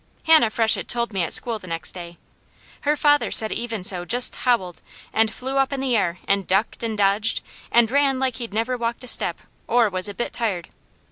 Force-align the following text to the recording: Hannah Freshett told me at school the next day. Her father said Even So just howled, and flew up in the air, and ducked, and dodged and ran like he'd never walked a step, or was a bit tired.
Hannah 0.25 0.49
Freshett 0.49 0.87
told 0.87 1.13
me 1.13 1.21
at 1.21 1.31
school 1.31 1.59
the 1.59 1.67
next 1.67 1.91
day. 1.91 2.17
Her 2.89 2.97
father 2.97 3.29
said 3.29 3.51
Even 3.51 3.83
So 3.83 4.03
just 4.03 4.35
howled, 4.37 4.81
and 5.13 5.31
flew 5.31 5.57
up 5.59 5.71
in 5.71 5.79
the 5.79 5.95
air, 5.95 6.17
and 6.27 6.47
ducked, 6.47 6.81
and 6.81 6.97
dodged 6.97 7.41
and 7.71 7.91
ran 7.91 8.17
like 8.17 8.37
he'd 8.37 8.51
never 8.51 8.77
walked 8.77 9.03
a 9.03 9.07
step, 9.07 9.41
or 9.67 9.91
was 9.91 10.09
a 10.09 10.15
bit 10.15 10.33
tired. 10.33 10.69